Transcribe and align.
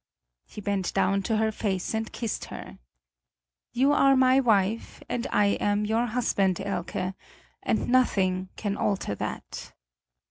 He 0.47 0.61
bent 0.61 0.95
down 0.95 1.21
to 1.21 1.37
her 1.37 1.51
face 1.51 1.93
and 1.93 2.11
kissed 2.11 2.45
her: 2.45 2.79
"You 3.71 3.91
are 3.91 4.15
my 4.15 4.39
wife 4.39 4.99
and 5.07 5.27
I 5.31 5.49
am 5.69 5.85
your 5.85 6.07
husband, 6.07 6.59
Elke. 6.59 7.13
And 7.61 7.87
nothing 7.87 8.49
can 8.55 8.75
alter 8.75 9.13
that." 9.13 9.73